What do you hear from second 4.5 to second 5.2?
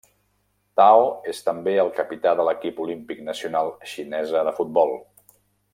futbol.